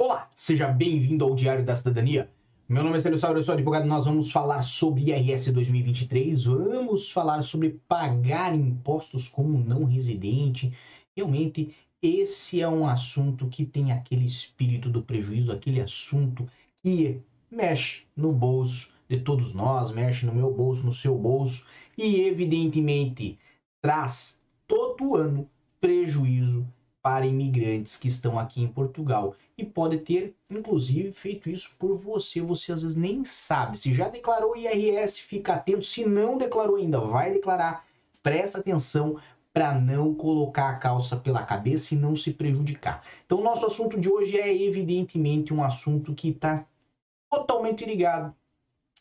Olá, 0.00 0.30
seja 0.32 0.68
bem-vindo 0.68 1.24
ao 1.24 1.34
Diário 1.34 1.64
da 1.64 1.74
Cidadania. 1.74 2.30
Meu 2.68 2.84
nome 2.84 2.96
é 2.96 3.00
Célio 3.00 3.18
Sauer, 3.18 3.36
eu 3.36 3.42
sou 3.42 3.52
advogado. 3.52 3.84
Nós 3.84 4.04
vamos 4.04 4.30
falar 4.30 4.62
sobre 4.62 5.10
IRS 5.10 5.50
2023, 5.50 6.44
vamos 6.44 7.10
falar 7.10 7.42
sobre 7.42 7.80
pagar 7.88 8.54
impostos 8.54 9.28
como 9.28 9.58
não 9.58 9.82
residente. 9.82 10.72
Realmente, 11.16 11.74
esse 12.00 12.60
é 12.60 12.68
um 12.68 12.86
assunto 12.86 13.48
que 13.48 13.66
tem 13.66 13.90
aquele 13.90 14.24
espírito 14.24 14.88
do 14.88 15.02
prejuízo, 15.02 15.50
aquele 15.50 15.80
assunto 15.80 16.48
que 16.76 17.20
mexe 17.50 18.04
no 18.16 18.32
bolso 18.32 18.92
de 19.08 19.18
todos 19.18 19.52
nós, 19.52 19.90
mexe 19.90 20.24
no 20.24 20.32
meu 20.32 20.54
bolso, 20.54 20.84
no 20.84 20.92
seu 20.92 21.18
bolso 21.18 21.66
e, 21.98 22.20
evidentemente, 22.20 23.36
traz 23.82 24.40
todo 24.64 25.16
ano 25.16 25.50
prejuízo 25.80 26.64
para 27.02 27.26
imigrantes 27.26 27.96
que 27.96 28.06
estão 28.06 28.38
aqui 28.38 28.62
em 28.62 28.68
Portugal 28.68 29.34
e 29.58 29.64
pode 29.64 29.98
ter, 29.98 30.36
inclusive, 30.48 31.10
feito 31.12 31.50
isso 31.50 31.74
por 31.76 31.96
você. 31.96 32.40
Você 32.40 32.70
às 32.72 32.82
vezes 32.82 32.96
nem 32.96 33.24
sabe. 33.24 33.76
Se 33.76 33.92
já 33.92 34.08
declarou 34.08 34.56
IRS, 34.56 35.20
fica 35.20 35.54
atento. 35.54 35.82
Se 35.82 36.06
não 36.06 36.38
declarou 36.38 36.76
ainda, 36.76 37.00
vai 37.00 37.32
declarar. 37.32 37.84
Presta 38.22 38.60
atenção 38.60 39.20
para 39.52 39.74
não 39.74 40.14
colocar 40.14 40.70
a 40.70 40.76
calça 40.76 41.16
pela 41.16 41.42
cabeça 41.42 41.92
e 41.92 41.98
não 41.98 42.14
se 42.14 42.32
prejudicar. 42.32 43.02
Então, 43.26 43.42
nosso 43.42 43.66
assunto 43.66 43.98
de 43.98 44.08
hoje 44.08 44.38
é 44.38 44.56
evidentemente 44.62 45.52
um 45.52 45.64
assunto 45.64 46.14
que 46.14 46.28
está 46.28 46.64
totalmente 47.28 47.84
ligado 47.84 48.32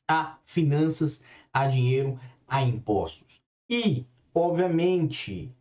a 0.07 0.39
finanças, 0.43 1.21
a 1.53 1.67
dinheiro, 1.67 2.19
a 2.47 2.63
impostos. 2.63 3.41
E, 3.69 4.05
obviamente, 4.33 5.51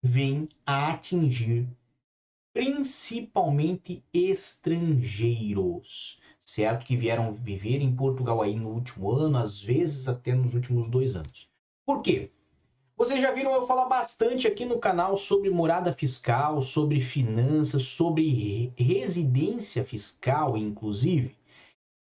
vem 0.00 0.48
a 0.64 0.92
atingir 0.92 1.66
principalmente 2.56 4.02
estrangeiros, 4.14 6.18
certo? 6.40 6.86
Que 6.86 6.96
vieram 6.96 7.34
viver 7.34 7.82
em 7.82 7.94
Portugal 7.94 8.40
aí 8.40 8.56
no 8.56 8.70
último 8.70 9.12
ano, 9.12 9.36
às 9.36 9.60
vezes 9.60 10.08
até 10.08 10.34
nos 10.34 10.54
últimos 10.54 10.88
dois 10.88 11.16
anos. 11.16 11.50
Por 11.84 12.00
quê? 12.00 12.30
Vocês 12.96 13.20
já 13.20 13.30
viram 13.30 13.52
eu 13.52 13.66
falar 13.66 13.84
bastante 13.84 14.48
aqui 14.48 14.64
no 14.64 14.78
canal 14.78 15.18
sobre 15.18 15.50
morada 15.50 15.92
fiscal, 15.92 16.62
sobre 16.62 16.98
finanças, 16.98 17.82
sobre 17.82 18.72
residência 18.74 19.84
fiscal, 19.84 20.56
inclusive. 20.56 21.36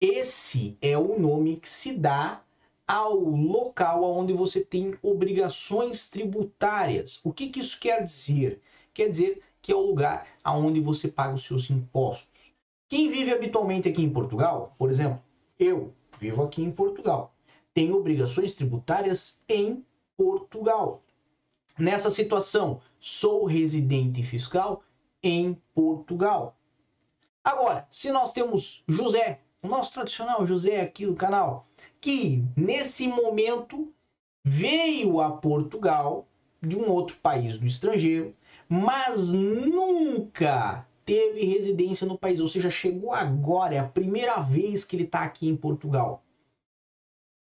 Esse 0.01 0.77
é 0.83 0.99
o 0.99 1.17
nome 1.17 1.59
que 1.59 1.69
se 1.69 1.93
dá 1.93 2.43
ao 2.89 3.15
local 3.15 4.03
onde 4.03 4.33
você 4.33 4.61
tem 4.61 4.99
obrigações 5.01 6.11
tributárias. 6.11 7.21
O 7.23 7.33
que, 7.33 7.51
que 7.51 7.61
isso 7.61 7.79
quer 7.79 8.03
dizer? 8.03 8.61
Quer 8.93 9.09
dizer 9.09 9.41
que 9.63 9.73
é 9.73 9.75
o 9.75 9.87
lugar 9.87 10.27
aonde 10.43 10.81
você 10.81 11.09
paga 11.09 11.35
os 11.35 11.45
seus 11.45 11.71
impostos. 11.71 12.53
Quem 12.89 13.11
vive 13.11 13.33
habitualmente 13.33 13.89
aqui 13.89 14.03
em 14.03 14.11
Portugal, 14.11 14.75
por 14.79 14.91
exemplo, 14.91 15.23
eu 15.59 15.95
vivo 16.19 16.43
aqui 16.43 16.63
em 16.63 16.73
Portugal, 16.73 17.35
tenho 17.73 17.97
obrigações 17.97 18.55
tributárias 18.55 19.43
em 19.49 19.85
Portugal. 20.17 21.03
Nessa 21.79 22.11
situação, 22.11 22.81
sou 22.99 23.45
residente 23.45 24.23
fiscal 24.23 24.83
em 25.23 25.57
Portugal. 25.75 26.57
Agora, 27.43 27.87
se 27.91 28.11
nós 28.11 28.33
temos 28.33 28.83
José, 28.87 29.41
o 29.63 29.69
nosso 29.69 29.93
tradicional 29.93 30.45
José 30.45 30.81
aqui 30.81 31.07
do 31.07 31.15
canal, 31.15 31.67
que 32.01 32.45
nesse 32.57 33.09
momento 33.09 33.93
veio 34.45 35.21
a 35.21 35.31
Portugal 35.31 36.27
de 36.63 36.77
um 36.77 36.91
outro 36.91 37.17
país 37.17 37.59
do 37.59 37.67
estrangeiro, 37.67 38.35
mas 38.73 39.33
nunca 39.33 40.87
teve 41.05 41.45
residência 41.45 42.07
no 42.07 42.17
país, 42.17 42.39
ou 42.39 42.47
seja, 42.47 42.71
chegou 42.71 43.13
agora, 43.13 43.75
é 43.75 43.79
a 43.81 43.89
primeira 43.89 44.39
vez 44.39 44.85
que 44.85 44.95
ele 44.95 45.03
está 45.03 45.25
aqui 45.25 45.49
em 45.49 45.57
Portugal. 45.57 46.23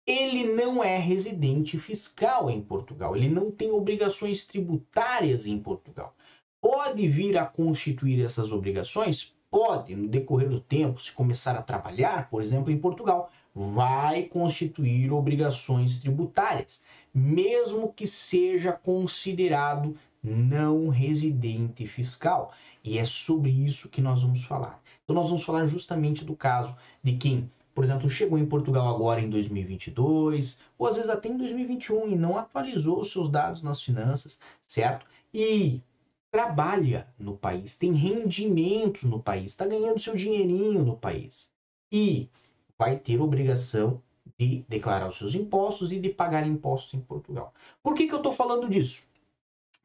Ele 0.06 0.52
não 0.52 0.84
é 0.84 0.98
residente 0.98 1.78
fiscal 1.78 2.50
em 2.50 2.60
Portugal, 2.60 3.16
ele 3.16 3.30
não 3.30 3.50
tem 3.50 3.70
obrigações 3.70 4.44
tributárias 4.44 5.46
em 5.46 5.58
Portugal. 5.58 6.14
Pode 6.60 7.08
vir 7.08 7.38
a 7.38 7.46
constituir 7.46 8.22
essas 8.22 8.52
obrigações? 8.52 9.34
Pode, 9.50 9.96
no 9.96 10.08
decorrer 10.08 10.50
do 10.50 10.60
tempo, 10.60 11.00
se 11.00 11.12
começar 11.12 11.56
a 11.56 11.62
trabalhar, 11.62 12.28
por 12.28 12.42
exemplo, 12.42 12.70
em 12.70 12.78
Portugal, 12.78 13.30
vai 13.54 14.24
constituir 14.24 15.10
obrigações 15.10 15.98
tributárias, 15.98 16.84
mesmo 17.14 17.90
que 17.90 18.06
seja 18.06 18.70
considerado 18.70 19.96
não 20.26 20.88
residente 20.88 21.86
fiscal. 21.86 22.52
E 22.82 22.98
é 22.98 23.04
sobre 23.04 23.50
isso 23.50 23.88
que 23.88 24.02
nós 24.02 24.22
vamos 24.22 24.44
falar. 24.44 24.82
Então, 25.04 25.14
nós 25.14 25.28
vamos 25.28 25.44
falar 25.44 25.66
justamente 25.66 26.24
do 26.24 26.34
caso 26.34 26.76
de 27.02 27.16
quem, 27.16 27.50
por 27.74 27.84
exemplo, 27.84 28.10
chegou 28.10 28.38
em 28.38 28.46
Portugal 28.46 28.88
agora 28.94 29.20
em 29.20 29.30
2022, 29.30 30.60
ou 30.76 30.86
às 30.86 30.96
vezes 30.96 31.10
até 31.10 31.28
em 31.28 31.36
2021 31.36 32.08
e 32.08 32.16
não 32.16 32.36
atualizou 32.36 33.00
os 33.00 33.10
seus 33.10 33.28
dados 33.28 33.62
nas 33.62 33.80
finanças, 33.80 34.38
certo? 34.60 35.06
E 35.32 35.80
trabalha 36.30 37.08
no 37.18 37.36
país, 37.36 37.76
tem 37.76 37.92
rendimentos 37.92 39.04
no 39.04 39.22
país, 39.22 39.52
está 39.52 39.66
ganhando 39.66 40.00
seu 40.00 40.14
dinheirinho 40.14 40.84
no 40.84 40.96
país. 40.96 41.52
E 41.90 42.28
vai 42.78 42.98
ter 42.98 43.20
obrigação 43.20 44.02
de 44.38 44.64
declarar 44.68 45.08
os 45.08 45.16
seus 45.16 45.34
impostos 45.34 45.92
e 45.92 45.98
de 45.98 46.10
pagar 46.10 46.46
impostos 46.46 46.94
em 46.94 47.00
Portugal. 47.00 47.54
Por 47.82 47.94
que, 47.94 48.06
que 48.06 48.12
eu 48.12 48.18
estou 48.18 48.32
falando 48.32 48.68
disso? 48.68 49.02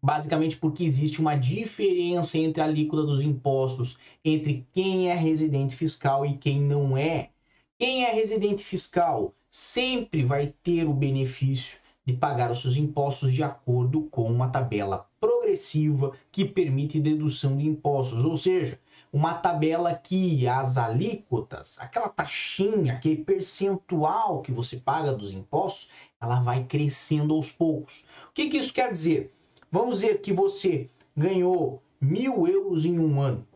Basicamente 0.01 0.57
porque 0.57 0.83
existe 0.83 1.21
uma 1.21 1.35
diferença 1.35 2.37
entre 2.37 2.61
a 2.61 2.65
alíquota 2.65 3.03
dos 3.03 3.21
impostos 3.21 3.97
entre 4.25 4.67
quem 4.71 5.09
é 5.09 5.13
residente 5.13 5.75
fiscal 5.75 6.25
e 6.25 6.37
quem 6.37 6.59
não 6.59 6.97
é. 6.97 7.29
Quem 7.77 8.05
é 8.05 8.13
residente 8.13 8.63
fiscal 8.63 9.33
sempre 9.49 10.23
vai 10.23 10.53
ter 10.63 10.87
o 10.87 10.93
benefício 10.93 11.77
de 12.05 12.13
pagar 12.13 12.51
os 12.51 12.61
seus 12.61 12.75
impostos 12.75 13.31
de 13.33 13.43
acordo 13.43 14.03
com 14.03 14.23
uma 14.23 14.49
tabela 14.49 15.07
progressiva 15.19 16.13
que 16.31 16.45
permite 16.45 16.99
dedução 16.99 17.57
de 17.57 17.67
impostos, 17.67 18.25
ou 18.25 18.35
seja, 18.35 18.79
uma 19.13 19.33
tabela 19.33 19.93
que 19.93 20.47
as 20.47 20.77
alíquotas, 20.77 21.77
aquela 21.79 22.07
taxinha, 22.09 22.93
aquele 22.93 23.23
percentual 23.23 24.41
que 24.41 24.51
você 24.51 24.77
paga 24.77 25.13
dos 25.13 25.31
impostos, 25.31 25.89
ela 26.19 26.39
vai 26.39 26.63
crescendo 26.63 27.33
aos 27.33 27.51
poucos. 27.51 28.05
O 28.29 28.33
que, 28.33 28.47
que 28.47 28.57
isso 28.57 28.73
quer 28.73 28.91
dizer? 28.91 29.33
Vamos 29.71 30.01
dizer 30.01 30.19
que 30.19 30.33
você 30.33 30.89
ganhou 31.15 31.81
mil 31.99 32.45
euros 32.45 32.83
em 32.83 32.99
um 32.99 33.21
ano. 33.21 33.47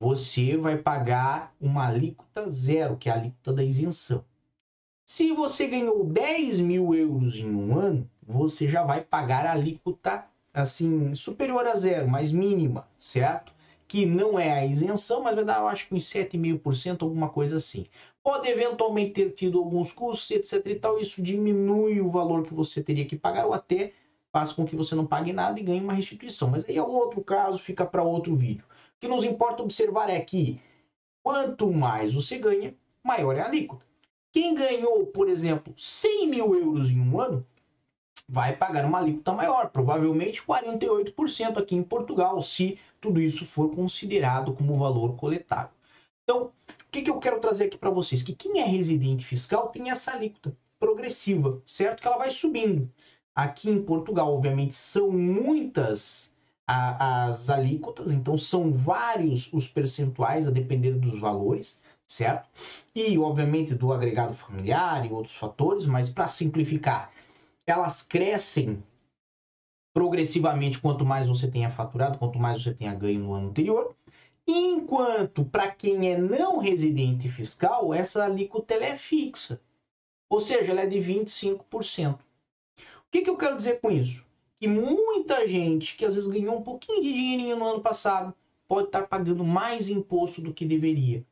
Você 0.00 0.56
vai 0.56 0.78
pagar 0.78 1.54
uma 1.60 1.86
alíquota 1.86 2.48
zero, 2.50 2.96
que 2.96 3.10
é 3.10 3.12
a 3.12 3.16
alíquota 3.16 3.52
da 3.52 3.62
isenção. 3.62 4.24
Se 5.04 5.32
você 5.32 5.66
ganhou 5.66 6.02
10 6.02 6.60
mil 6.60 6.94
euros 6.94 7.36
em 7.36 7.54
um 7.54 7.78
ano, 7.78 8.10
você 8.22 8.66
já 8.66 8.82
vai 8.82 9.04
pagar 9.04 9.44
a 9.44 9.52
alíquota 9.52 10.24
assim 10.52 11.14
superior 11.14 11.66
a 11.66 11.74
zero, 11.74 12.08
mais 12.08 12.32
mínima, 12.32 12.88
certo? 12.98 13.52
Que 13.86 14.06
não 14.06 14.38
é 14.38 14.50
a 14.50 14.66
isenção, 14.66 15.22
mas 15.22 15.34
vai 15.34 15.44
dar, 15.44 15.60
eu 15.60 15.68
acho 15.68 15.88
que 15.88 15.94
uns 15.94 16.04
7,5%, 16.04 17.02
alguma 17.02 17.28
coisa 17.28 17.56
assim. 17.56 17.86
Pode 18.22 18.48
eventualmente 18.48 19.12
ter 19.12 19.30
tido 19.32 19.58
alguns 19.58 19.92
custos, 19.92 20.30
etc 20.30 20.66
e 20.66 20.74
tal, 20.74 20.98
isso 20.98 21.22
diminui 21.22 22.00
o 22.00 22.08
valor 22.08 22.44
que 22.44 22.54
você 22.54 22.82
teria 22.82 23.04
que 23.04 23.16
pagar 23.16 23.46
ou 23.46 23.52
até 23.52 23.92
faz 24.36 24.52
com 24.52 24.66
que 24.66 24.76
você 24.76 24.94
não 24.94 25.06
pague 25.06 25.32
nada 25.32 25.58
e 25.58 25.62
ganhe 25.62 25.80
uma 25.80 25.94
restituição. 25.94 26.50
Mas 26.50 26.68
aí 26.68 26.76
é 26.76 26.82
outro 26.82 27.24
caso, 27.24 27.58
fica 27.58 27.86
para 27.86 28.02
outro 28.02 28.36
vídeo. 28.36 28.66
O 28.68 29.00
que 29.00 29.08
nos 29.08 29.24
importa 29.24 29.62
observar 29.62 30.10
é 30.10 30.20
que 30.20 30.60
quanto 31.22 31.72
mais 31.72 32.12
você 32.12 32.36
ganha, 32.36 32.74
maior 33.02 33.34
é 33.34 33.40
a 33.40 33.46
alíquota. 33.46 33.82
Quem 34.30 34.54
ganhou, 34.54 35.06
por 35.06 35.30
exemplo, 35.30 35.72
100 35.74 36.28
mil 36.28 36.54
euros 36.54 36.90
em 36.90 37.00
um 37.00 37.18
ano, 37.18 37.46
vai 38.28 38.54
pagar 38.54 38.84
uma 38.84 38.98
alíquota 38.98 39.32
maior, 39.32 39.70
provavelmente 39.70 40.42
48% 40.42 41.56
aqui 41.56 41.74
em 41.74 41.82
Portugal, 41.82 42.42
se 42.42 42.78
tudo 43.00 43.18
isso 43.18 43.42
for 43.42 43.74
considerado 43.74 44.52
como 44.52 44.76
valor 44.76 45.16
coletável. 45.16 45.74
Então, 46.24 46.48
o 46.48 46.90
que, 46.90 47.00
que 47.00 47.10
eu 47.10 47.18
quero 47.18 47.40
trazer 47.40 47.64
aqui 47.64 47.78
para 47.78 47.88
vocês? 47.88 48.22
Que 48.22 48.34
quem 48.34 48.60
é 48.60 48.66
residente 48.66 49.24
fiscal 49.24 49.68
tem 49.68 49.88
essa 49.88 50.12
alíquota 50.12 50.54
progressiva, 50.78 51.62
certo? 51.64 52.02
Que 52.02 52.06
ela 52.06 52.18
vai 52.18 52.30
subindo. 52.30 52.92
Aqui 53.36 53.68
em 53.68 53.82
Portugal, 53.82 54.34
obviamente, 54.34 54.74
são 54.74 55.10
muitas 55.12 56.34
a, 56.66 57.26
as 57.26 57.50
alíquotas, 57.50 58.10
então 58.10 58.38
são 58.38 58.72
vários 58.72 59.52
os 59.52 59.68
percentuais 59.68 60.48
a 60.48 60.50
depender 60.50 60.92
dos 60.92 61.20
valores, 61.20 61.78
certo? 62.06 62.48
E, 62.94 63.18
obviamente, 63.18 63.74
do 63.74 63.92
agregado 63.92 64.32
familiar 64.32 65.04
e 65.04 65.12
outros 65.12 65.36
fatores, 65.36 65.84
mas 65.84 66.08
para 66.08 66.26
simplificar, 66.26 67.12
elas 67.66 68.02
crescem 68.02 68.82
progressivamente 69.92 70.80
quanto 70.80 71.04
mais 71.04 71.26
você 71.26 71.46
tenha 71.46 71.70
faturado, 71.70 72.16
quanto 72.18 72.38
mais 72.38 72.62
você 72.62 72.72
tenha 72.72 72.94
ganho 72.94 73.20
no 73.20 73.34
ano 73.34 73.48
anterior. 73.48 73.94
Enquanto 74.48 75.44
para 75.44 75.70
quem 75.70 76.10
é 76.10 76.16
não 76.16 76.58
residente 76.58 77.28
fiscal, 77.28 77.92
essa 77.92 78.24
alíquota 78.24 78.74
é 78.74 78.96
fixa. 78.96 79.60
Ou 80.30 80.40
seja, 80.40 80.70
ela 80.70 80.82
é 80.82 80.86
de 80.86 81.00
25% 81.00 82.25
que, 83.10 83.22
que 83.22 83.30
eu 83.30 83.36
quero 83.36 83.56
dizer 83.56 83.80
com 83.80 83.90
isso? 83.90 84.24
Que 84.56 84.66
muita 84.66 85.46
gente 85.46 85.96
que 85.96 86.04
às 86.04 86.14
vezes 86.14 86.28
ganhou 86.28 86.56
um 86.56 86.62
pouquinho 86.62 87.02
de 87.02 87.12
dinheirinho 87.12 87.56
no 87.56 87.66
ano 87.66 87.80
passado 87.80 88.34
pode 88.68 88.88
estar 88.88 89.06
pagando 89.06 89.44
mais 89.44 89.88
imposto 89.88 90.40
do 90.40 90.52
que 90.52 90.64
deveria. 90.64 91.24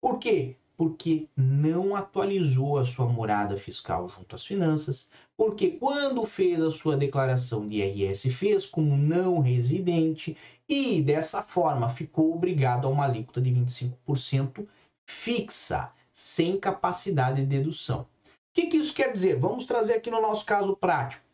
Por 0.00 0.18
quê? 0.18 0.56
Porque 0.76 1.28
não 1.36 1.94
atualizou 1.94 2.78
a 2.78 2.84
sua 2.84 3.06
morada 3.06 3.56
fiscal 3.56 4.08
junto 4.08 4.34
às 4.34 4.44
finanças, 4.44 5.08
porque 5.36 5.70
quando 5.70 6.24
fez 6.26 6.60
a 6.60 6.70
sua 6.70 6.96
declaração 6.96 7.68
de 7.68 7.76
IRS, 7.76 8.30
fez 8.30 8.66
como 8.66 8.96
não 8.96 9.38
residente 9.40 10.36
e 10.68 11.00
dessa 11.02 11.42
forma 11.42 11.88
ficou 11.88 12.34
obrigado 12.34 12.86
a 12.86 12.90
uma 12.90 13.04
alíquota 13.04 13.40
de 13.40 13.50
25% 13.52 14.66
fixa, 15.06 15.92
sem 16.12 16.58
capacidade 16.58 17.42
de 17.42 17.46
dedução. 17.46 18.06
O 18.52 18.54
que, 18.54 18.66
que 18.66 18.76
isso 18.76 18.92
quer 18.92 19.10
dizer? 19.10 19.38
Vamos 19.38 19.64
trazer 19.64 19.94
aqui 19.94 20.10
no 20.10 20.20
nosso 20.20 20.44
caso 20.44 20.76
prático. 20.76 21.24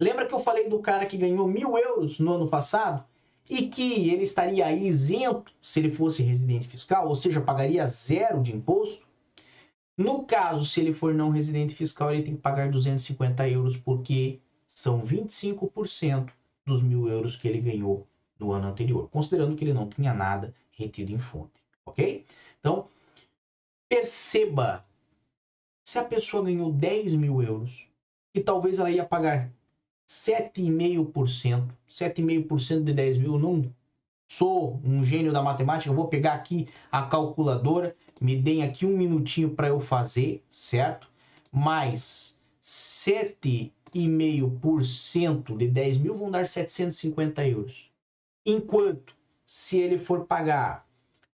Lembra 0.00 0.26
que 0.26 0.34
eu 0.34 0.40
falei 0.40 0.68
do 0.68 0.80
cara 0.80 1.06
que 1.06 1.16
ganhou 1.16 1.46
mil 1.46 1.78
euros 1.78 2.18
no 2.18 2.32
ano 2.32 2.48
passado? 2.48 3.04
E 3.48 3.68
que 3.68 4.10
ele 4.10 4.24
estaria 4.24 4.72
isento 4.72 5.52
se 5.62 5.78
ele 5.78 5.90
fosse 5.90 6.20
residente 6.24 6.66
fiscal, 6.66 7.06
ou 7.06 7.14
seja, 7.14 7.40
pagaria 7.40 7.86
zero 7.86 8.42
de 8.42 8.52
imposto? 8.52 9.06
No 9.96 10.24
caso, 10.24 10.64
se 10.64 10.80
ele 10.80 10.92
for 10.92 11.14
não 11.14 11.30
residente 11.30 11.76
fiscal, 11.76 12.12
ele 12.12 12.24
tem 12.24 12.34
que 12.34 12.40
pagar 12.40 12.70
250 12.70 13.48
euros, 13.48 13.76
porque 13.76 14.40
são 14.66 15.00
25% 15.00 16.30
dos 16.66 16.82
mil 16.82 17.08
euros 17.08 17.36
que 17.36 17.46
ele 17.46 17.60
ganhou 17.60 18.04
no 18.36 18.50
ano 18.50 18.66
anterior, 18.66 19.08
considerando 19.10 19.54
que 19.54 19.62
ele 19.62 19.74
não 19.74 19.88
tinha 19.88 20.12
nada 20.12 20.52
retido 20.72 21.12
em 21.12 21.18
fonte, 21.18 21.62
ok? 21.86 22.24
Então, 22.58 22.88
perceba, 23.88 24.84
se 25.92 25.98
a 25.98 26.04
pessoa 26.04 26.42
ganhou 26.42 26.72
10 26.72 27.14
mil 27.16 27.42
euros, 27.42 27.86
e 28.34 28.40
talvez 28.40 28.78
ela 28.78 28.90
ia 28.90 29.04
pagar 29.04 29.52
7,5%. 30.08 31.68
7,5% 31.86 32.82
de 32.82 32.94
10 32.94 33.18
mil. 33.18 33.34
Eu 33.34 33.38
não 33.38 33.70
sou 34.26 34.80
um 34.82 35.04
gênio 35.04 35.34
da 35.34 35.42
matemática. 35.42 35.90
Eu 35.90 35.94
vou 35.94 36.08
pegar 36.08 36.32
aqui 36.32 36.66
a 36.90 37.02
calculadora. 37.02 37.94
Me 38.18 38.34
deem 38.34 38.62
aqui 38.62 38.86
um 38.86 38.96
minutinho 38.96 39.50
para 39.50 39.68
eu 39.68 39.80
fazer, 39.80 40.42
certo? 40.48 41.10
Mais 41.52 42.40
7,5% 42.62 45.58
de 45.58 45.68
10 45.68 45.98
mil 45.98 46.16
vão 46.16 46.30
dar 46.30 46.46
750 46.46 47.46
euros. 47.46 47.90
Enquanto, 48.46 49.14
se 49.44 49.76
ele 49.76 49.98
for 49.98 50.24
pagar 50.24 50.88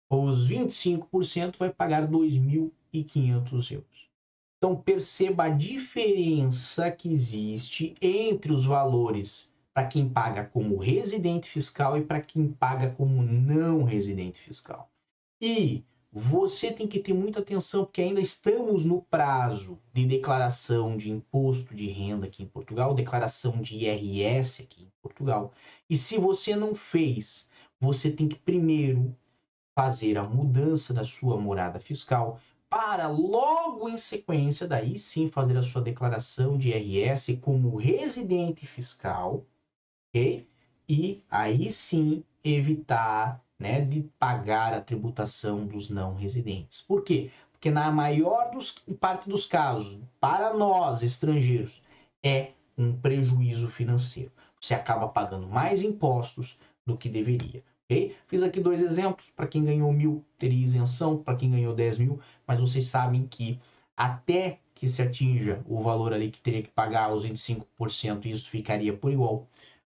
os 0.10 0.50
25%, 0.50 1.57
vai 1.60 1.74
pagar 1.74 2.07
2.500 2.07 3.72
euros. 3.74 4.15
Então 4.66 4.76
perceba 4.76 5.44
a 5.44 5.50
diferença 5.50 6.90
que 6.90 7.14
existe 7.14 7.94
entre 8.02 8.52
os 8.52 8.66
valores 8.66 9.54
para 9.72 9.86
quem 9.86 10.10
paga 10.10 10.44
como 10.44 10.78
residente 10.78 11.48
fiscal 11.48 11.96
e 11.96 12.04
para 12.04 12.20
quem 12.20 12.48
paga 12.48 12.90
como 12.90 13.22
não 13.22 13.84
residente 13.84 14.42
fiscal. 14.42 14.90
E 15.40 15.84
você 16.12 16.72
tem 16.72 16.88
que 16.88 17.00
ter 17.00 17.14
muita 17.14 17.42
atenção 17.42 17.86
porque 17.86 18.02
ainda 18.02 18.20
estamos 18.20 18.84
no 18.84 19.04
prazo 19.04 19.80
de 19.94 20.04
declaração 20.08 20.98
de 20.98 21.12
imposto 21.12 21.76
de 21.76 21.86
renda 21.86 22.26
aqui 22.26 22.42
em 22.42 22.48
Portugal, 22.48 22.96
declaração 22.96 23.62
de 23.62 23.76
IRS 23.76 24.64
aqui 24.64 24.86
em 24.86 24.92
Portugal. 25.00 25.54
E 25.88 25.96
se 25.96 26.18
você 26.18 26.56
não 26.56 26.74
fez, 26.74 27.52
você 27.80 28.10
tem 28.10 28.28
que 28.28 28.40
primeiro 28.40 29.16
fazer 29.78 30.18
a 30.18 30.24
mudança 30.24 30.92
da 30.92 31.04
sua 31.04 31.38
morada 31.38 31.80
fiscal, 31.80 32.40
para 32.75 33.07
logo 33.07 33.88
em 33.88 33.98
sequência, 33.98 34.68
daí 34.68 35.00
sim 35.00 35.30
fazer 35.30 35.56
a 35.56 35.63
sua 35.63 35.81
declaração 35.81 36.57
de 36.57 36.72
IRS 36.72 37.38
como 37.38 37.77
residente 37.77 38.68
fiscal, 38.68 39.45
ok? 40.10 40.45
E 40.89 41.24
aí 41.31 41.72
sim 41.72 42.22
evitar 42.44 43.42
né, 43.57 43.80
de 43.80 44.01
pagar 44.19 44.74
a 44.74 44.81
tributação 44.81 45.66
dos 45.66 45.89
não 45.89 46.16
residentes. 46.16 46.81
Por 46.81 47.01
quê? 47.01 47.31
Porque 47.50 47.72
na 47.72 47.89
maior 47.94 48.51
dos, 48.51 48.72
parte 49.00 49.30
dos 49.30 49.45
casos, 49.45 49.98
para 50.19 50.54
nós 50.54 51.01
estrangeiros, 51.01 51.81
é 52.21 52.51
um 52.78 52.92
prejuízo 52.92 53.69
financeiro. 53.69 54.33
Você 54.60 54.74
acaba 54.74 55.07
pagando 55.07 55.48
mais 55.48 55.81
impostos 55.81 56.60
do 56.86 56.98
que 56.98 57.07
deveria. 57.07 57.63
Okay? 57.86 58.16
Fiz 58.28 58.44
aqui 58.44 58.60
dois 58.60 58.82
exemplos. 58.82 59.32
Para 59.36 59.48
quem 59.48 59.64
ganhou 59.64 59.92
mil, 59.94 60.24
teria 60.38 60.64
isenção. 60.64 61.18
Para 61.18 61.36
quem 61.36 61.52
ganhou 61.52 61.74
10 61.74 62.00
mil. 62.00 62.20
Mas 62.46 62.60
vocês 62.60 62.86
sabem 62.86 63.28
que 63.28 63.60
até 63.96 64.60
que 64.74 64.88
se 64.90 65.02
atinja 65.02 65.64
o 65.66 65.80
valor 65.82 66.14
ali 66.14 66.30
que 66.30 66.42
teria 66.42 66.62
que 66.62 66.70
pagar 66.70 67.14
os 67.14 67.26
25%, 67.26 68.26
isso 68.26 68.50
ficaria 68.50 68.96
por 68.96 69.12
igual. 69.12 69.48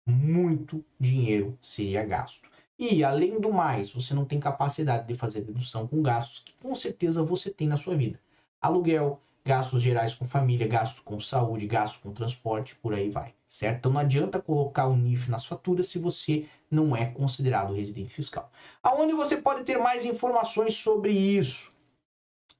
Muito 0.06 0.84
dinheiro 1.00 1.58
seria 1.62 2.06
gasto. 2.06 2.50
E, 2.78 3.04
além 3.04 3.40
do 3.40 3.54
mais, 3.54 3.90
você 3.92 4.14
não 4.14 4.26
tem 4.26 4.40
capacidade 4.40 5.08
de 5.08 5.16
fazer 5.16 5.42
dedução 5.42 5.88
com 5.88 6.02
gastos 6.02 6.40
que 6.40 6.54
com 6.62 6.76
certeza 6.76 7.24
você 7.24 7.50
tem 7.50 7.68
na 7.68 7.78
sua 7.78 7.96
vida. 7.96 8.20
Aluguel, 8.62 9.22
gastos 9.46 9.82
gerais 9.82 10.16
com 10.16 10.26
família, 10.26 10.68
gastos 10.68 11.00
com 11.00 11.20
saúde, 11.20 11.68
gastos 11.68 12.02
com 12.02 12.14
transporte, 12.14 12.76
por 12.76 12.94
aí 12.94 13.10
vai, 13.10 13.34
certo? 13.48 13.78
Então 13.78 13.92
não 13.92 14.00
adianta 14.00 14.42
colocar 14.42 14.88
o 14.88 14.96
NIF 14.96 15.30
nas 15.30 15.46
faturas 15.46 15.88
se 15.88 16.00
você 16.00 16.46
não 16.72 16.96
é 16.96 17.06
considerado 17.06 17.74
residente 17.74 18.14
fiscal. 18.14 18.50
Aonde 18.82 19.14
você 19.14 19.38
pode 19.38 19.64
ter 19.64 19.78
mais 19.78 20.06
informações 20.06 20.76
sobre 20.76 21.12
isso? 21.12 21.74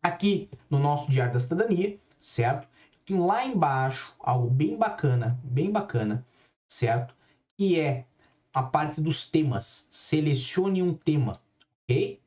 Aqui 0.02 0.50
no 0.70 0.78
nosso 0.78 1.10
Diário 1.10 1.34
da 1.34 1.40
Cidadania, 1.40 1.98
certo? 2.20 2.68
Tem 3.06 3.18
lá 3.18 3.46
embaixo 3.46 4.14
algo 4.20 4.50
bem 4.50 4.78
bacana, 4.78 5.40
bem 5.44 5.72
bacana, 5.72 6.26
certo? 6.68 7.16
Que 7.58 7.80
é 7.80 8.06
a 8.54 8.62
parte 8.62 9.00
dos 9.00 9.28
temas. 9.28 9.88
Selecione 9.90 10.84
um 10.84 10.94
tema, 10.94 11.42
ok? 11.84 12.20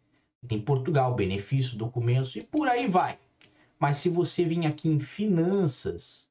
Tem 0.49 0.61
Portugal, 0.61 1.14
benefícios, 1.14 1.75
documentos 1.75 2.35
e 2.37 2.43
por 2.43 2.69
aí 2.69 2.87
vai. 2.87 3.19
Mas 3.78 3.99
se 3.99 4.08
você 4.08 4.44
vir 4.44 4.67
aqui 4.67 4.88
em 4.88 4.99
finanças, 4.99 6.28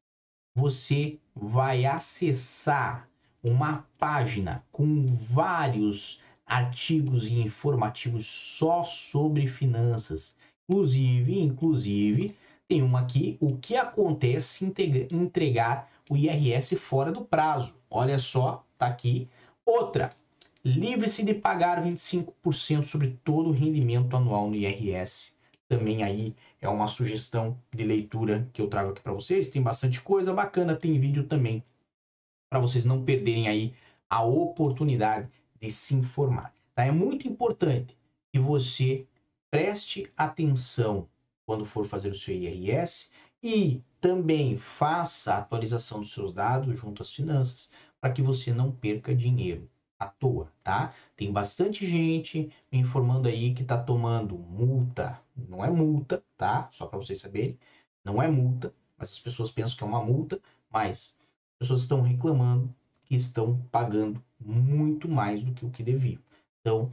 você 0.56 1.20
vai 1.36 1.86
acessar 1.86 3.08
uma 3.44 3.86
página 4.00 4.64
com 4.72 5.06
vários 5.06 6.20
artigos 6.44 7.28
e 7.28 7.34
informativos 7.34 8.26
só 8.26 8.84
sobre 8.84 9.48
finanças. 9.48 10.36
Inclusive, 10.68 11.40
inclusive, 11.40 12.36
tem 12.68 12.82
uma 12.82 13.02
aqui, 13.02 13.38
o 13.40 13.56
que 13.58 13.76
acontece 13.76 14.48
se 14.48 14.74
entregar 15.12 15.92
o 16.10 16.18
IRS 16.18 16.76
fora 16.76 17.12
do 17.12 17.24
prazo. 17.24 17.76
Olha 17.90 18.18
só, 18.18 18.66
tá 18.76 18.88
aqui. 18.88 19.30
Outra, 19.64 20.10
livre-se 20.64 21.24
de 21.24 21.36
pagar 21.36 21.84
25% 21.84 22.86
sobre 22.86 23.20
todo 23.24 23.50
o 23.50 23.54
rendimento 23.54 24.18
anual 24.18 24.50
no 24.50 24.56
IRS 24.56 25.35
também 25.68 26.04
aí 26.04 26.36
é 26.62 26.70
uma 26.70 26.88
sugestão 26.88 27.60
de 27.74 27.84
leitura 27.84 28.50
que 28.54 28.62
eu 28.62 28.68
trago 28.68 28.92
aqui 28.92 29.02
para 29.02 29.14
vocês. 29.14 29.50
Tem 29.50 29.62
bastante 29.62 30.02
coisa 30.02 30.34
bacana, 30.34 30.76
tem 30.76 31.00
vídeo 31.00 31.28
também 31.28 31.64
para 32.50 32.60
vocês 32.60 32.86
não 32.86 33.04
perderem 33.04 33.48
aí 33.48 33.74
a 34.10 34.24
oportunidade 34.24 35.30
de 35.60 35.72
se 35.72 35.96
informar. 35.96 36.54
Tá? 36.74 36.86
É 36.86 36.92
muito 36.92 37.28
importante 37.28 37.98
que 38.32 38.40
você 38.40 39.08
preste 39.50 40.12
atenção 40.16 41.10
quando 41.46 41.66
for 41.66 41.86
fazer 41.86 42.10
o 42.10 42.16
seu 42.16 42.36
IRS 42.36 43.12
e 43.42 43.82
também 44.00 44.58
faça 44.58 45.34
a 45.34 45.38
atualização 45.40 46.00
dos 46.00 46.14
seus 46.14 46.32
dados 46.32 46.80
junto 46.80 47.02
às 47.02 47.12
finanças 47.12 47.72
para 48.00 48.12
que 48.12 48.22
você 48.22 48.52
não 48.54 48.72
perca 48.72 49.16
dinheiro 49.16 49.70
à 50.00 50.08
toa, 50.08 50.52
tá? 50.64 50.94
Tem 51.16 51.32
bastante 51.32 51.86
gente 51.86 52.52
me 52.72 52.80
informando 52.80 53.28
aí 53.28 53.54
que 53.54 53.64
tá 53.64 53.78
tomando 53.82 54.38
multa. 54.38 55.22
Não 55.36 55.64
é 55.64 55.70
multa, 55.70 56.24
tá? 56.38 56.70
Só 56.72 56.86
para 56.86 57.00
vocês 57.00 57.20
saberem. 57.20 57.58
Não 58.04 58.22
é 58.22 58.28
multa, 58.30 58.74
mas 58.98 59.12
as 59.12 59.20
pessoas 59.20 59.52
pensam 59.52 59.78
que 59.78 59.84
é 59.84 59.88
uma 59.88 60.04
multa, 60.04 60.40
mas 60.70 61.18
as 61.54 61.60
pessoas 61.60 61.82
estão 61.82 62.02
reclamando 62.02 62.74
que 63.06 63.16
estão 63.16 63.62
pagando 63.72 64.22
muito 64.40 65.08
mais 65.08 65.44
do 65.44 65.54
que 65.54 65.66
o 65.66 65.72
que 65.72 65.84
deviam. 65.84 66.22
Então, 66.62 66.92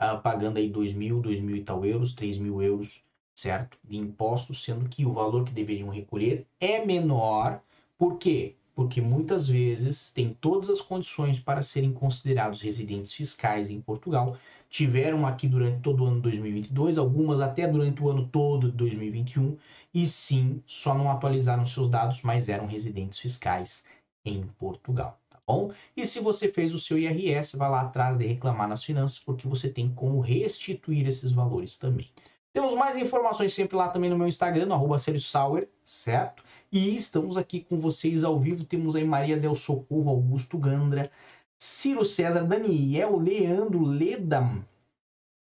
uh, 0.00 0.20
pagando 0.22 0.58
aí 0.58 0.70
dois 0.70 0.92
mil, 0.92 1.20
dois 1.20 1.40
mil 1.40 1.56
e 1.56 1.64
tal 1.64 1.84
euros, 1.84 2.12
três 2.12 2.38
mil 2.38 2.62
euros, 2.62 3.02
certo? 3.34 3.78
De 3.82 3.96
impostos, 3.96 4.62
sendo 4.62 4.88
que 4.88 5.04
o 5.04 5.12
valor 5.12 5.44
que 5.44 5.52
deveriam 5.52 5.88
recolher 5.88 6.46
é 6.60 6.84
menor. 6.84 7.62
Por 7.98 8.18
quê? 8.18 8.56
Porque 8.74 9.00
muitas 9.00 9.46
vezes 9.48 10.10
têm 10.10 10.34
todas 10.34 10.68
as 10.68 10.80
condições 10.80 11.38
para 11.38 11.62
serem 11.62 11.92
considerados 11.92 12.60
residentes 12.60 13.12
fiscais 13.12 13.70
em 13.70 13.80
Portugal, 13.80 14.36
tiveram 14.68 15.26
aqui 15.26 15.46
durante 15.46 15.80
todo 15.80 16.02
o 16.02 16.06
ano 16.06 16.20
2022, 16.20 16.98
algumas 16.98 17.40
até 17.40 17.66
durante 17.68 18.02
o 18.02 18.10
ano 18.10 18.28
todo 18.28 18.70
de 18.70 18.76
2021, 18.76 19.56
e 19.92 20.06
sim, 20.06 20.62
só 20.66 20.94
não 20.94 21.08
atualizaram 21.08 21.64
seus 21.64 21.88
dados, 21.88 22.22
mas 22.22 22.48
eram 22.48 22.66
residentes 22.66 23.18
fiscais 23.18 23.84
em 24.24 24.42
Portugal, 24.58 25.20
tá 25.30 25.38
bom? 25.46 25.72
E 25.96 26.04
se 26.04 26.18
você 26.18 26.50
fez 26.50 26.74
o 26.74 26.78
seu 26.78 26.98
IRS, 26.98 27.56
vá 27.56 27.68
lá 27.68 27.82
atrás 27.82 28.18
de 28.18 28.26
reclamar 28.26 28.68
nas 28.68 28.82
finanças, 28.82 29.18
porque 29.18 29.46
você 29.46 29.68
tem 29.68 29.88
como 29.94 30.20
restituir 30.20 31.06
esses 31.06 31.30
valores 31.30 31.76
também. 31.78 32.10
Temos 32.54 32.72
mais 32.76 32.96
informações 32.96 33.52
sempre 33.52 33.76
lá 33.76 33.88
também 33.88 34.08
no 34.08 34.16
meu 34.16 34.28
Instagram, 34.28 34.66
no 34.66 35.18
Sauer, 35.18 35.68
certo? 35.84 36.44
E 36.70 36.94
estamos 36.94 37.36
aqui 37.36 37.64
com 37.64 37.80
vocês 37.80 38.22
ao 38.22 38.38
vivo. 38.38 38.64
Temos 38.64 38.94
aí 38.94 39.04
Maria 39.04 39.36
Del 39.36 39.56
Socorro, 39.56 40.08
Augusto 40.08 40.56
Gandra, 40.56 41.10
Ciro 41.58 42.04
César, 42.04 42.44
Daniel, 42.44 43.16
Leandro, 43.18 43.84
Leda, 43.84 44.64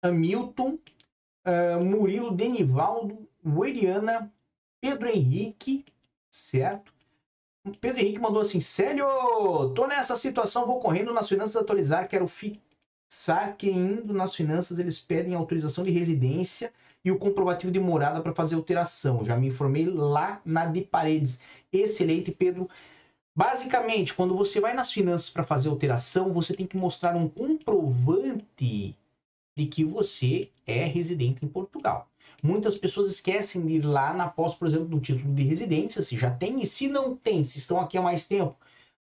Hamilton, 0.01 0.79
uh, 1.45 1.85
Murilo, 1.85 2.31
Denivaldo, 2.31 3.27
Weriana, 3.45 4.33
Pedro 4.79 5.09
Henrique, 5.09 5.83
certo? 6.29 6.93
Pedro 7.81 7.99
Henrique 7.99 8.19
mandou 8.19 8.41
assim: 8.41 8.61
Célio, 8.61 9.05
tô 9.75 9.87
nessa 9.87 10.15
situação, 10.15 10.65
vou 10.65 10.79
correndo 10.79 11.13
nas 11.13 11.27
finanças 11.27 11.57
atualizar, 11.57 12.07
quero 12.07 12.29
fixar 12.29 13.57
que 13.57 13.69
indo 13.69 14.13
nas 14.13 14.33
finanças 14.33 14.79
eles 14.79 14.99
pedem 14.99 15.35
autorização 15.35 15.83
de 15.83 15.91
residência 15.91 16.71
e 17.03 17.11
o 17.11 17.17
comprovativo 17.17 17.71
de 17.71 17.79
morada 17.79 18.21
para 18.21 18.33
fazer 18.33 18.55
alteração. 18.55 19.25
Já 19.25 19.35
me 19.35 19.47
informei 19.47 19.85
lá 19.85 20.41
na 20.45 20.65
de 20.65 20.81
Paredes. 20.81 21.41
Excelente, 21.71 22.31
Pedro. 22.31 22.69
Basicamente, 23.35 24.13
quando 24.13 24.35
você 24.35 24.59
vai 24.61 24.73
nas 24.73 24.91
finanças 24.91 25.29
para 25.29 25.43
fazer 25.43 25.69
alteração, 25.69 26.31
você 26.31 26.53
tem 26.53 26.67
que 26.67 26.77
mostrar 26.77 27.15
um 27.15 27.27
comprovante 27.27 28.95
de 29.55 29.65
que 29.65 29.83
você 29.83 30.49
é 30.65 30.85
residente 30.85 31.43
em 31.43 31.47
Portugal. 31.47 32.09
Muitas 32.43 32.77
pessoas 32.77 33.09
esquecem 33.09 33.65
de 33.65 33.73
ir 33.75 33.85
lá 33.85 34.13
na 34.13 34.27
posse, 34.27 34.57
por 34.57 34.67
exemplo, 34.67 34.87
do 34.87 34.99
título 34.99 35.33
de 35.33 35.43
residência, 35.43 36.01
se 36.01 36.17
já 36.17 36.29
tem, 36.29 36.61
e 36.61 36.65
se 36.65 36.87
não 36.87 37.15
tem, 37.15 37.43
se 37.43 37.57
estão 37.57 37.79
aqui 37.79 37.97
há 37.97 38.01
mais 38.01 38.27
tempo, 38.27 38.55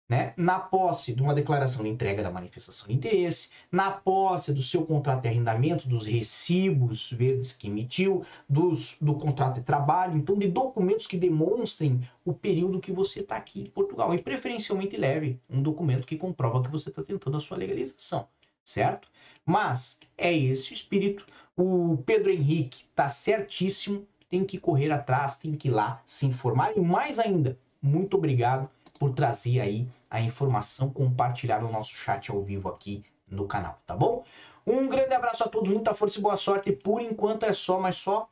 né? 0.09 0.33
na 0.35 0.59
posse 0.59 1.13
de 1.13 1.21
uma 1.21 1.35
declaração 1.35 1.83
de 1.83 1.89
entrega 1.89 2.23
da 2.23 2.31
manifestação 2.31 2.87
de 2.87 2.95
interesse, 2.95 3.49
na 3.71 3.91
posse 3.91 4.51
do 4.51 4.61
seu 4.63 4.83
contrato 4.83 5.21
de 5.21 5.27
arrendamento, 5.27 5.87
dos 5.87 6.07
recibos 6.07 7.11
verdes 7.11 7.53
que 7.53 7.67
emitiu, 7.67 8.25
dos, 8.49 8.97
do 8.99 9.13
contrato 9.13 9.55
de 9.55 9.61
trabalho, 9.61 10.17
então 10.17 10.35
de 10.35 10.47
documentos 10.47 11.05
que 11.05 11.15
demonstrem 11.15 12.01
o 12.25 12.33
período 12.33 12.79
que 12.79 12.91
você 12.91 13.19
está 13.19 13.37
aqui 13.37 13.61
em 13.61 13.65
Portugal. 13.67 14.11
E 14.15 14.19
preferencialmente 14.19 14.97
leve 14.97 15.39
um 15.47 15.61
documento 15.61 16.07
que 16.07 16.17
comprova 16.17 16.63
que 16.63 16.71
você 16.71 16.89
está 16.89 17.03
tentando 17.03 17.37
a 17.37 17.39
sua 17.39 17.57
legalização, 17.57 18.27
certo? 18.65 19.07
Mas 19.45 19.99
é 20.17 20.35
esse 20.35 20.71
o 20.71 20.73
espírito. 20.73 21.23
O 21.55 21.97
Pedro 22.03 22.31
Henrique 22.31 22.85
está 22.89 23.07
certíssimo, 23.09 24.07
tem 24.27 24.43
que 24.43 24.57
correr 24.57 24.91
atrás, 24.91 25.37
tem 25.37 25.53
que 25.53 25.67
ir 25.67 25.71
lá 25.71 26.01
se 26.03 26.25
informar. 26.25 26.75
E 26.75 26.79
mais 26.79 27.19
ainda, 27.19 27.59
muito 27.79 28.17
obrigado 28.17 28.67
por 28.99 29.13
trazer 29.13 29.61
aí 29.61 29.87
a 30.09 30.21
informação, 30.21 30.89
compartilhar 30.89 31.63
o 31.63 31.71
nosso 31.71 31.95
chat 31.95 32.31
ao 32.31 32.41
vivo 32.41 32.69
aqui 32.69 33.03
no 33.27 33.45
canal, 33.45 33.79
tá 33.85 33.95
bom? 33.95 34.23
Um 34.65 34.87
grande 34.87 35.13
abraço 35.13 35.43
a 35.43 35.47
todos, 35.47 35.71
muita 35.71 35.93
força 35.93 36.19
e 36.19 36.21
boa 36.21 36.37
sorte. 36.37 36.71
Por 36.71 37.01
enquanto 37.01 37.43
é 37.43 37.53
só, 37.53 37.79
mas 37.79 37.97
só 37.97 38.29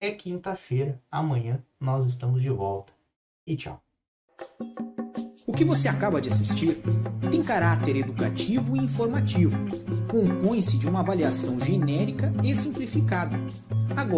é 0.00 0.10
quinta-feira. 0.10 1.00
Amanhã 1.10 1.62
nós 1.80 2.04
estamos 2.04 2.42
de 2.42 2.50
volta. 2.50 2.92
E 3.46 3.56
tchau. 3.56 3.80
O 5.46 5.52
que 5.52 5.64
você 5.64 5.88
acaba 5.88 6.20
de 6.20 6.28
assistir 6.28 6.82
tem 7.30 7.42
caráter 7.42 7.96
educativo 7.96 8.76
e 8.76 8.80
informativo. 8.80 9.56
Compõe-se 10.10 10.76
de 10.78 10.86
uma 10.86 11.00
avaliação 11.00 11.58
genérica 11.58 12.30
e 12.44 12.54
simplificada. 12.54 13.36
Agora, 13.96 14.04